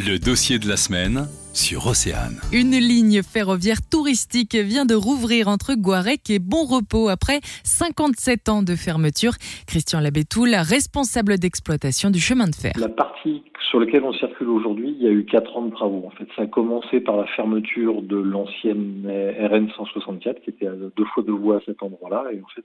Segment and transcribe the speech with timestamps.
[0.00, 2.38] Le dossier de la semaine sur Océane.
[2.52, 8.62] Une ligne ferroviaire touristique vient de rouvrir entre Guarec et Bon Repos après 57 ans
[8.62, 9.32] de fermeture.
[9.66, 12.74] Christian Labétoul, responsable d'exploitation du chemin de fer.
[12.78, 16.04] La partie sur laquelle on circule aujourd'hui, il y a eu 4 ans de travaux.
[16.06, 20.74] En fait, ça a commencé par la fermeture de l'ancienne RN 164 qui était à
[20.76, 22.26] deux fois deux voies à cet endroit-là.
[22.32, 22.64] Et en fait,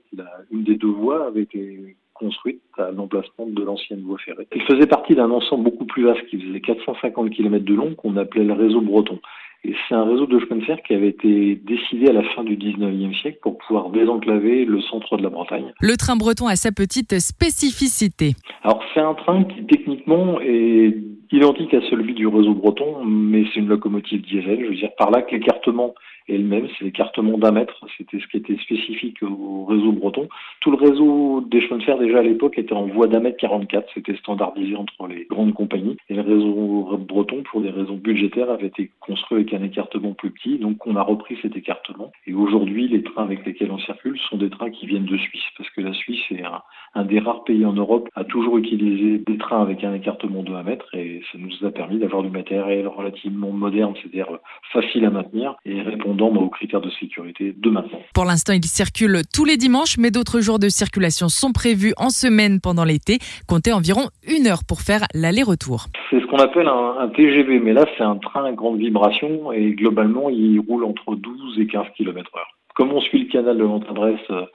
[0.51, 4.47] une des deux voies avait été construite à l'emplacement de l'ancienne voie ferrée.
[4.51, 8.17] Elle faisait partie d'un ensemble beaucoup plus vaste qui faisait 450 km de long qu'on
[8.17, 9.19] appelait le réseau breton.
[9.65, 12.43] Et c'est un réseau de chemin de fer qui avait été décidé à la fin
[12.43, 15.71] du 19e siècle pour pouvoir désenclaver le centre de la Bretagne.
[15.79, 18.33] Le train breton a sa petite spécificité.
[18.63, 20.95] Alors c'est un train qui techniquement est
[21.31, 24.59] identique à celui du réseau breton, mais c'est une locomotive diesel.
[24.61, 25.95] Je veux dire par là que l'écartement
[26.29, 27.85] est le même, c'est l'écartement d'un mètre.
[27.97, 30.29] C'était ce qui était spécifique au réseau breton.
[30.61, 33.37] Tout le réseau des chemins de fer déjà à l'époque était en voie d'un mètre
[33.37, 33.89] 44.
[33.93, 35.97] C'était standardisé entre les grandes compagnies.
[36.09, 40.31] Et le réseau breton, pour des raisons budgétaires, avait été construit avec un écartement plus
[40.31, 40.57] petit.
[40.59, 42.11] Donc on a repris cet écartement.
[42.25, 45.43] Et aujourd'hui, les trains avec lesquels on circule sont des trains qui viennent de Suisse,
[45.57, 46.61] parce que la Suisse est un,
[46.95, 50.53] un des rares pays en Europe à toujours utiliser des trains avec un écartement de
[50.53, 50.85] 1 mètre.
[50.93, 54.27] Et ça nous a permis d'avoir du matériel relativement moderne, c'est-à-dire
[54.71, 57.99] facile à maintenir et répondant aux critères de sécurité de maintenant.
[58.13, 62.09] Pour l'instant, il circule tous les dimanches, mais d'autres jours de circulation sont prévus en
[62.09, 63.19] semaine pendant l'été.
[63.47, 65.85] Comptez environ une heure pour faire l'aller-retour.
[66.09, 69.71] C'est ce qu'on appelle un, TGV, mais là c'est un train à grande vibration et
[69.71, 72.47] globalement il roule entre 12 et 15 km heure.
[72.75, 74.45] Comme on suit le canal de l'Antre-Adresse euh,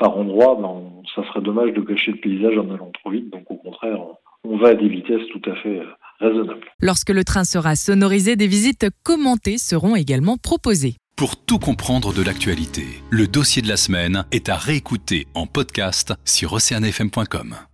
[0.00, 0.82] par endroit, ben,
[1.14, 3.30] ça serait dommage de cacher le paysage en allant trop vite.
[3.30, 3.98] Donc au contraire,
[4.42, 5.84] on va à des vitesses tout à fait euh,
[6.18, 6.66] raisonnables.
[6.80, 10.96] Lorsque le train sera sonorisé, des visites commentées seront également proposées.
[11.16, 16.14] Pour tout comprendre de l'actualité, le dossier de la semaine est à réécouter en podcast
[16.24, 17.69] sur oceanfm.com.